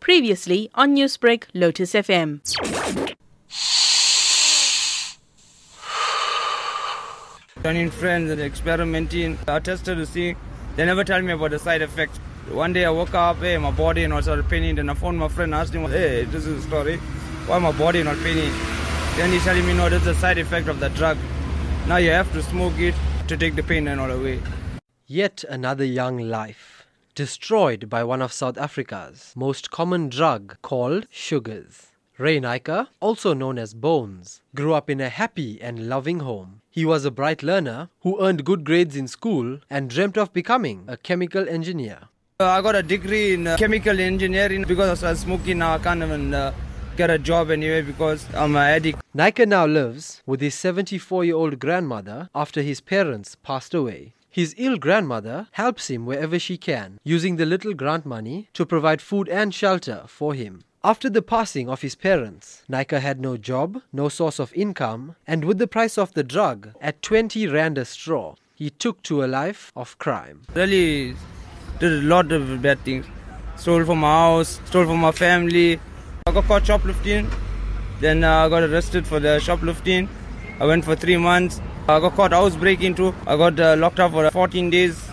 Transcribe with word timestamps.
Previously 0.00 0.70
on 0.74 0.94
Newsbreak, 0.94 1.44
Lotus 1.54 1.92
FM. 1.92 2.40
Turning 7.62 7.90
friends 7.90 8.30
and 8.30 8.40
experimenting. 8.40 9.38
I 9.46 9.56
uh, 9.56 9.60
tested 9.60 9.98
to 9.98 10.06
see. 10.06 10.34
They 10.76 10.84
never 10.86 11.04
tell 11.04 11.20
me 11.20 11.32
about 11.32 11.50
the 11.50 11.58
side 11.58 11.82
effects. 11.82 12.18
One 12.50 12.72
day 12.72 12.84
I 12.84 12.90
woke 12.90 13.14
up, 13.14 13.36
hey, 13.38 13.58
my 13.58 13.70
body 13.70 14.06
not 14.06 14.22
started 14.22 14.48
paining. 14.48 14.76
Then 14.76 14.88
I 14.88 14.94
phoned 14.94 15.18
my 15.18 15.28
friend, 15.28 15.54
asked 15.54 15.74
him, 15.74 15.84
hey, 15.90 16.24
this 16.24 16.46
is 16.46 16.62
the 16.62 16.68
story. 16.68 16.96
Why 17.46 17.58
my 17.58 17.72
body 17.72 18.02
not 18.02 18.16
paining? 18.18 18.52
Then 19.16 19.30
he's 19.30 19.44
telling 19.44 19.66
me, 19.66 19.74
no, 19.74 19.88
this 19.90 20.02
is 20.02 20.08
a 20.08 20.14
side 20.14 20.38
effect 20.38 20.68
of 20.68 20.80
the 20.80 20.88
drug. 20.90 21.18
Now 21.86 21.96
you 21.96 22.10
have 22.10 22.32
to 22.32 22.42
smoke 22.42 22.78
it 22.78 22.94
to 23.28 23.36
take 23.36 23.56
the 23.56 23.62
pain 23.62 23.86
and 23.88 24.00
all 24.00 24.10
away. 24.10 24.40
Yet 25.06 25.44
another 25.48 25.84
young 25.84 26.18
life, 26.18 26.79
destroyed 27.14 27.88
by 27.88 28.04
one 28.04 28.22
of 28.22 28.32
South 28.32 28.58
Africa's 28.58 29.32
most 29.36 29.70
common 29.70 30.08
drug 30.08 30.56
called 30.62 31.06
sugars. 31.10 31.88
Ray 32.18 32.38
Naiker, 32.38 32.88
also 33.00 33.32
known 33.32 33.58
as 33.58 33.72
Bones, 33.72 34.42
grew 34.54 34.74
up 34.74 34.90
in 34.90 35.00
a 35.00 35.08
happy 35.08 35.60
and 35.62 35.88
loving 35.88 36.20
home. 36.20 36.60
He 36.70 36.84
was 36.84 37.04
a 37.04 37.10
bright 37.10 37.42
learner 37.42 37.88
who 38.02 38.22
earned 38.22 38.44
good 38.44 38.64
grades 38.64 38.94
in 38.94 39.08
school 39.08 39.58
and 39.70 39.88
dreamt 39.88 40.18
of 40.18 40.32
becoming 40.32 40.84
a 40.86 40.96
chemical 40.98 41.48
engineer. 41.48 42.08
Uh, 42.38 42.46
I 42.46 42.62
got 42.62 42.74
a 42.76 42.82
degree 42.82 43.34
in 43.34 43.46
uh, 43.46 43.56
chemical 43.56 43.98
engineering 43.98 44.64
because 44.68 45.02
I 45.02 45.10
was 45.10 45.20
smoking 45.20 45.58
now. 45.58 45.74
I 45.74 45.78
can't 45.78 46.02
even 46.02 46.34
uh, 46.34 46.52
get 46.96 47.10
a 47.10 47.18
job 47.18 47.50
anyway 47.50 47.82
because 47.82 48.26
I'm 48.34 48.54
an 48.56 48.62
addict. 48.62 49.00
Naiker 49.16 49.48
now 49.48 49.66
lives 49.66 50.22
with 50.26 50.40
his 50.40 50.54
74 50.54 51.24
year 51.24 51.36
old 51.36 51.58
grandmother 51.58 52.28
after 52.34 52.62
his 52.62 52.80
parents 52.80 53.34
passed 53.42 53.74
away. 53.74 54.14
His 54.32 54.54
ill 54.56 54.76
grandmother 54.78 55.48
helps 55.52 55.90
him 55.90 56.06
wherever 56.06 56.38
she 56.38 56.56
can, 56.56 57.00
using 57.02 57.34
the 57.34 57.44
little 57.44 57.74
grant 57.74 58.06
money 58.06 58.48
to 58.54 58.64
provide 58.64 59.02
food 59.02 59.28
and 59.28 59.52
shelter 59.52 60.04
for 60.06 60.34
him. 60.34 60.62
After 60.84 61.10
the 61.10 61.20
passing 61.20 61.68
of 61.68 61.82
his 61.82 61.96
parents, 61.96 62.62
Naiker 62.70 63.00
had 63.00 63.20
no 63.20 63.36
job, 63.36 63.82
no 63.92 64.08
source 64.08 64.38
of 64.38 64.54
income, 64.54 65.16
and 65.26 65.44
with 65.44 65.58
the 65.58 65.66
price 65.66 65.98
of 65.98 66.14
the 66.14 66.22
drug 66.22 66.70
at 66.80 67.02
20 67.02 67.48
rand 67.48 67.76
a 67.76 67.84
straw, 67.84 68.36
he 68.54 68.70
took 68.70 69.02
to 69.02 69.24
a 69.24 69.26
life 69.26 69.72
of 69.74 69.98
crime. 69.98 70.42
Really 70.54 71.16
did 71.80 71.92
a 71.92 72.02
lot 72.02 72.30
of 72.30 72.62
bad 72.62 72.78
things. 72.84 73.06
Stole 73.56 73.84
from 73.84 73.98
my 73.98 74.12
house, 74.12 74.60
stole 74.66 74.86
from 74.86 75.00
my 75.00 75.12
family. 75.12 75.80
I 76.26 76.32
got 76.32 76.44
caught 76.44 76.64
shoplifting. 76.66 77.28
Then 78.00 78.22
uh, 78.22 78.46
I 78.46 78.48
got 78.48 78.62
arrested 78.62 79.06
for 79.06 79.18
the 79.18 79.40
shoplifting. 79.40 80.08
I 80.60 80.66
went 80.66 80.84
for 80.84 80.94
three 80.94 81.16
months. 81.16 81.60
Uh, 81.90 81.96
I 81.96 82.00
got 82.00 82.14
caught 82.14 82.30
housebreaking 82.30 82.94
too. 82.94 83.12
I 83.26 83.36
got 83.36 83.58
uh, 83.58 83.74
locked 83.76 83.98
up 83.98 84.12
for 84.12 84.24
uh, 84.24 84.30
14 84.30 84.70
days. 84.70 85.10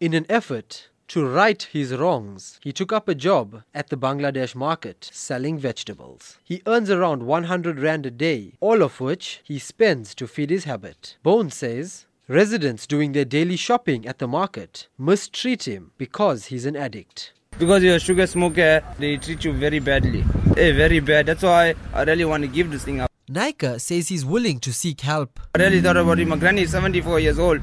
In 0.00 0.14
an 0.14 0.26
effort 0.28 0.88
to 1.06 1.24
right 1.24 1.62
his 1.62 1.94
wrongs, 1.94 2.58
he 2.60 2.72
took 2.72 2.92
up 2.92 3.06
a 3.06 3.14
job 3.14 3.62
at 3.72 3.88
the 3.88 3.96
Bangladesh 3.96 4.56
market 4.56 5.08
selling 5.12 5.58
vegetables. 5.58 6.38
He 6.42 6.60
earns 6.66 6.90
around 6.90 7.22
100 7.22 7.78
rand 7.78 8.04
a 8.04 8.10
day, 8.10 8.54
all 8.58 8.82
of 8.82 9.00
which 9.00 9.42
he 9.44 9.60
spends 9.60 10.12
to 10.16 10.26
feed 10.26 10.50
his 10.50 10.64
habit. 10.64 11.16
Bone 11.22 11.52
says 11.52 12.06
residents 12.26 12.88
doing 12.88 13.12
their 13.12 13.24
daily 13.24 13.56
shopping 13.56 14.04
at 14.04 14.18
the 14.18 14.26
market 14.26 14.88
mistreat 14.98 15.68
him 15.68 15.92
because 15.98 16.46
he's 16.46 16.66
an 16.66 16.74
addict. 16.74 17.32
Because 17.60 17.84
you're 17.84 17.94
a 17.94 18.00
sugar 18.00 18.26
smoker, 18.26 18.82
they 18.98 19.18
treat 19.18 19.44
you 19.44 19.52
very 19.52 19.78
badly. 19.78 20.24
Hey, 20.56 20.72
very 20.72 20.98
bad. 20.98 21.26
That's 21.26 21.44
why 21.44 21.76
I 21.94 22.02
really 22.02 22.24
want 22.24 22.42
to 22.42 22.48
give 22.48 22.72
this 22.72 22.82
thing 22.82 22.98
up. 22.98 23.08
Naiker 23.30 23.78
says 23.78 24.08
he's 24.08 24.24
willing 24.24 24.58
to 24.60 24.72
seek 24.72 25.02
help. 25.02 25.38
I 25.54 25.58
really 25.58 25.82
thought 25.82 25.98
about 25.98 26.18
it. 26.18 26.26
My 26.26 26.36
granny 26.36 26.62
is 26.62 26.70
74 26.70 27.20
years 27.20 27.38
old. 27.38 27.60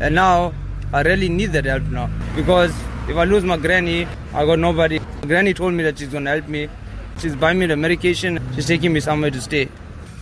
And 0.00 0.14
now 0.14 0.54
I 0.92 1.02
really 1.02 1.28
need 1.28 1.52
that 1.52 1.64
help 1.64 1.82
now. 1.84 2.08
Because 2.36 2.70
if 3.08 3.16
I 3.16 3.24
lose 3.24 3.42
my 3.42 3.56
granny, 3.56 4.06
I 4.32 4.46
got 4.46 4.60
nobody. 4.60 5.00
My 5.00 5.26
granny 5.26 5.52
told 5.52 5.74
me 5.74 5.82
that 5.82 5.98
she's 5.98 6.10
going 6.10 6.24
to 6.26 6.30
help 6.30 6.46
me. 6.46 6.68
She's 7.18 7.34
buying 7.34 7.58
me 7.58 7.66
the 7.66 7.76
medication. 7.76 8.40
She's 8.54 8.66
taking 8.66 8.92
me 8.92 9.00
somewhere 9.00 9.32
to 9.32 9.40
stay. 9.40 9.62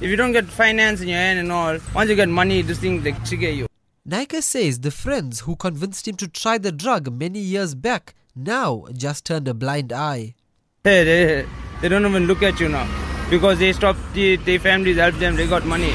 If 0.00 0.08
you 0.08 0.16
don't 0.16 0.32
get 0.32 0.46
finance 0.46 1.02
in 1.02 1.08
your 1.08 1.18
hand 1.18 1.38
and 1.38 1.52
all, 1.52 1.76
once 1.94 2.08
you 2.08 2.16
get 2.16 2.30
money, 2.30 2.62
this 2.62 2.78
thing 2.78 3.02
they 3.02 3.12
trigger 3.12 3.50
you. 3.50 3.66
Naiker 4.08 4.42
says 4.42 4.80
the 4.80 4.90
friends 4.90 5.40
who 5.40 5.54
convinced 5.54 6.08
him 6.08 6.16
to 6.16 6.28
try 6.28 6.56
the 6.56 6.72
drug 6.72 7.12
many 7.12 7.40
years 7.40 7.74
back 7.74 8.14
now 8.34 8.86
just 8.94 9.26
turned 9.26 9.48
a 9.48 9.54
blind 9.54 9.92
eye. 9.92 10.34
Hey, 10.82 11.04
they, 11.04 11.46
they 11.82 11.88
don't 11.90 12.06
even 12.06 12.26
look 12.26 12.42
at 12.42 12.58
you 12.58 12.70
now. 12.70 13.07
Because 13.30 13.58
they 13.58 13.72
stopped, 13.72 14.00
the, 14.14 14.36
their 14.36 14.58
families 14.58 14.96
helped 14.96 15.20
them, 15.20 15.36
they 15.36 15.46
got 15.46 15.66
money. 15.66 15.92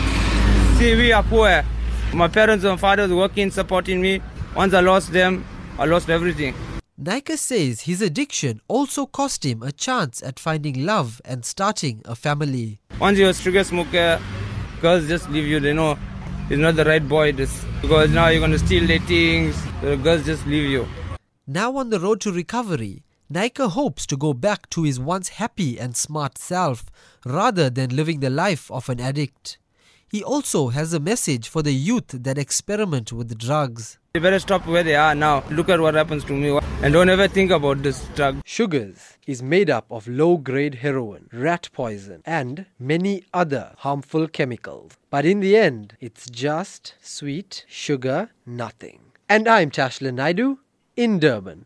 See, 0.77 0.95
we 0.95 1.11
are 1.11 1.23
poor. 1.23 1.63
My 2.13 2.27
parents 2.27 2.63
and 2.63 2.79
fathers 2.79 3.11
working, 3.11 3.49
supporting 3.49 4.01
me. 4.01 4.21
Once 4.55 4.73
I 4.73 4.81
lost 4.81 5.11
them, 5.11 5.43
I 5.79 5.85
lost 5.85 6.09
everything. 6.09 6.53
Naiker 7.01 7.37
says 7.37 7.81
his 7.81 8.03
addiction 8.03 8.61
also 8.67 9.07
cost 9.07 9.43
him 9.43 9.63
a 9.63 9.71
chance 9.71 10.21
at 10.21 10.39
finding 10.39 10.85
love 10.85 11.19
and 11.25 11.43
starting 11.43 12.03
a 12.05 12.15
family. 12.15 12.79
Once 12.99 13.17
you're 13.17 13.31
a 13.31 13.33
sugar 13.33 13.63
smoker, 13.63 14.21
girls 14.79 15.07
just 15.07 15.27
leave 15.31 15.47
you. 15.47 15.59
They 15.59 15.73
know 15.73 15.97
it's 16.51 16.59
not 16.59 16.75
the 16.75 16.85
right 16.85 17.05
boy. 17.07 17.31
This 17.31 17.65
because 17.81 18.11
now 18.11 18.27
you're 18.27 18.41
gonna 18.41 18.59
steal 18.59 18.85
their 18.85 18.99
things. 18.99 19.59
The 19.81 19.97
girls 19.97 20.23
just 20.25 20.45
leave 20.45 20.69
you. 20.69 20.87
Now 21.47 21.75
on 21.77 21.89
the 21.89 21.99
road 21.99 22.21
to 22.21 22.31
recovery, 22.31 23.03
Naiker 23.33 23.71
hopes 23.71 24.05
to 24.05 24.15
go 24.15 24.31
back 24.33 24.69
to 24.69 24.83
his 24.83 24.99
once 24.99 25.29
happy 25.29 25.79
and 25.79 25.97
smart 25.97 26.37
self 26.37 26.85
rather 27.25 27.67
than 27.67 27.95
living 27.95 28.19
the 28.19 28.29
life 28.29 28.69
of 28.69 28.89
an 28.89 28.99
addict. 28.99 29.57
He 30.07 30.23
also 30.23 30.67
has 30.67 30.93
a 30.93 30.99
message 30.99 31.49
for 31.49 31.63
the 31.63 31.73
youth 31.73 32.09
that 32.09 32.37
experiment 32.37 33.11
with 33.11 33.35
drugs. 33.39 33.97
They 34.13 34.19
better 34.19 34.37
stop 34.37 34.67
where 34.67 34.83
they 34.83 34.93
are 34.93 35.15
now. 35.15 35.43
Look 35.49 35.69
at 35.69 35.79
what 35.79 35.95
happens 35.95 36.23
to 36.25 36.33
me, 36.33 36.59
and 36.83 36.93
don't 36.93 37.09
ever 37.09 37.27
think 37.27 37.49
about 37.49 37.81
this 37.81 38.05
drug. 38.09 38.41
Sugars 38.45 39.17
is 39.25 39.41
made 39.41 39.71
up 39.71 39.87
of 39.89 40.07
low 40.07 40.37
grade 40.37 40.75
heroin, 40.75 41.27
rat 41.33 41.69
poison, 41.73 42.21
and 42.27 42.67
many 42.77 43.23
other 43.33 43.73
harmful 43.79 44.27
chemicals. 44.27 44.91
But 45.09 45.25
in 45.25 45.39
the 45.39 45.57
end, 45.57 45.97
it's 45.99 46.29
just 46.29 46.93
sweet 47.01 47.65
sugar 47.67 48.29
nothing. 48.45 48.99
And 49.27 49.47
I'm 49.47 49.71
Tashlan 49.71 50.17
Naidoo 50.17 50.59
in 50.95 51.17
Durban. 51.17 51.65